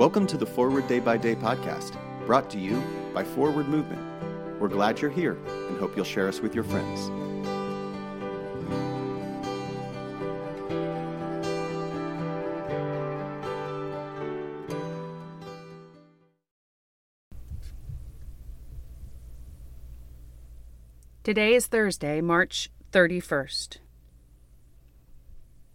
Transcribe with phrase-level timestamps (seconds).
[0.00, 4.00] Welcome to the Forward Day by Day podcast, brought to you by Forward Movement.
[4.58, 7.10] We're glad you're here and hope you'll share us with your friends.
[21.22, 23.76] Today is Thursday, March 31st.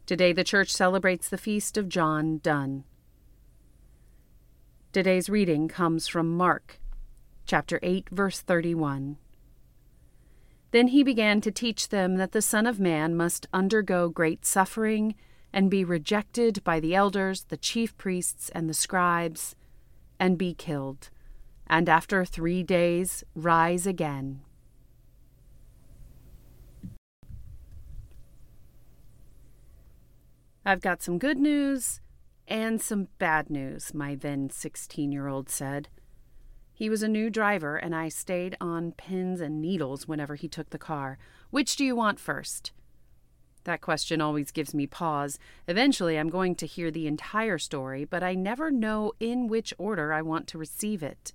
[0.07, 2.85] Today the church celebrates the feast of John Donne.
[4.95, 6.79] Today's reading comes from Mark,
[7.45, 9.17] chapter 8, verse 31.
[10.71, 15.15] Then he began to teach them that the Son of Man must undergo great suffering
[15.51, 19.53] and be rejected by the elders, the chief priests, and the scribes,
[20.17, 21.09] and be killed,
[21.67, 24.43] and after three days rise again.
[30.65, 31.99] I've got some good news
[32.47, 35.89] and some bad news, my then 16 year old said.
[36.73, 40.69] He was a new driver, and I stayed on pins and needles whenever he took
[40.71, 41.17] the car.
[41.49, 42.73] Which do you want first?
[43.63, 45.39] That question always gives me pause.
[45.67, 50.13] Eventually, I'm going to hear the entire story, but I never know in which order
[50.13, 51.33] I want to receive it.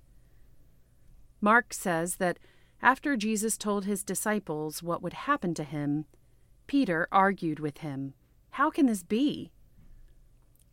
[1.41, 2.39] Mark says that
[2.81, 6.05] after Jesus told his disciples what would happen to him,
[6.67, 8.13] Peter argued with him.
[8.51, 9.51] How can this be?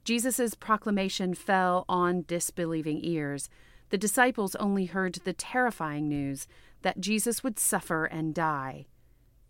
[0.09, 3.51] Jesus' proclamation fell on disbelieving ears.
[3.91, 6.47] The disciples only heard the terrifying news
[6.81, 8.87] that Jesus would suffer and die.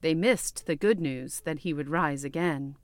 [0.01, 2.75] They missed the good news that he would rise again.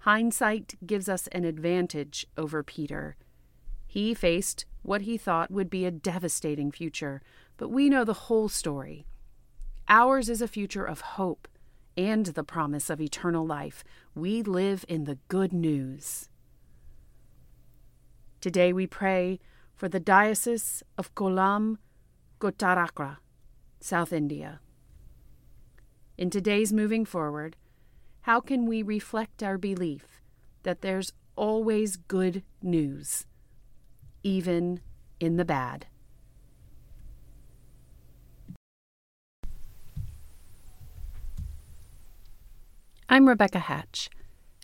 [0.00, 3.16] Hindsight gives us an advantage over Peter.
[3.86, 7.22] He faced what he thought would be a devastating future,
[7.56, 9.06] but we know the whole story.
[9.88, 11.48] Ours is a future of hope
[11.96, 13.84] and the promise of eternal life.
[14.14, 16.28] We live in the good news.
[18.40, 19.40] Today we pray
[19.74, 21.78] for the Diocese of Kollam
[22.38, 23.16] Kottarakkara,
[23.80, 24.60] South India.
[26.16, 27.56] In today's moving forward,
[28.22, 30.20] how can we reflect our belief
[30.62, 33.26] that there's always good news,
[34.22, 34.82] even
[35.18, 35.86] in the bad?
[43.08, 44.08] I'm Rebecca Hatch,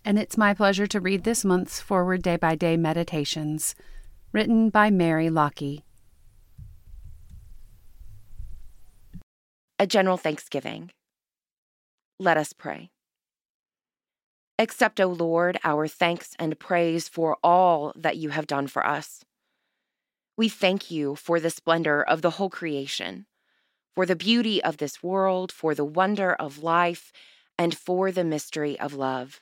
[0.04, 3.74] and it's my pleasure to read this month's Forward Day by Day Meditations,
[4.32, 5.82] written by Mary Lockie.
[9.78, 10.90] A general thanksgiving.
[12.18, 12.90] Let us pray.
[14.58, 19.24] Accept, O Lord, our thanks and praise for all that you have done for us.
[20.36, 23.26] We thank you for the splendor of the whole creation,
[23.94, 27.10] for the beauty of this world, for the wonder of life
[27.58, 29.40] and for the mystery of love.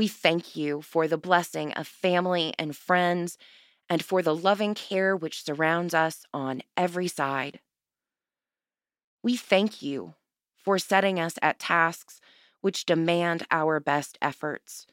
[0.00, 3.36] We thank you for the blessing of family and friends
[3.86, 7.60] and for the loving care which surrounds us on every side.
[9.22, 10.14] We thank you
[10.56, 12.18] for setting us at tasks
[12.62, 14.86] which demand our best efforts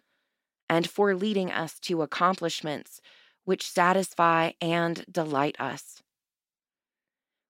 [0.68, 3.00] and for leading us to accomplishments
[3.46, 6.04] which satisfy and delight us.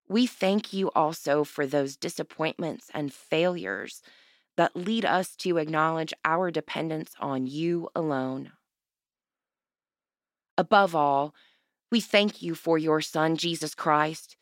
[0.08, 4.00] We thank you also for those disappointments and failures
[4.58, 8.50] that lead us to acknowledge our dependence on you alone.
[10.58, 11.32] Above all,
[11.92, 14.36] we thank you for your Son, Jesus Christ,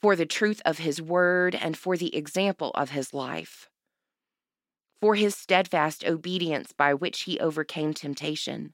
[0.00, 3.68] for the truth of his word and for the example of his life,
[5.00, 8.72] for his steadfast obedience by which he overcame temptation,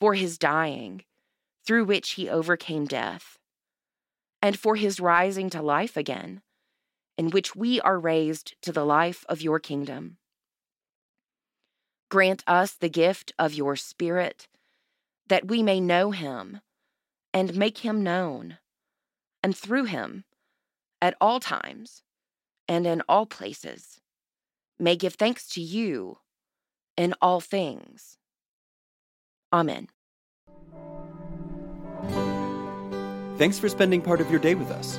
[0.00, 1.04] for his dying,
[1.66, 3.36] through which he overcame death
[4.42, 6.40] and for his rising to life again,
[7.20, 10.16] in which we are raised to the life of your kingdom.
[12.10, 14.48] Grant us the gift of your Spirit,
[15.28, 16.62] that we may know him
[17.34, 18.56] and make him known,
[19.42, 20.24] and through him,
[21.02, 22.02] at all times
[22.66, 24.00] and in all places,
[24.78, 26.20] may give thanks to you
[26.96, 28.16] in all things.
[29.52, 29.88] Amen.
[33.36, 34.98] Thanks for spending part of your day with us.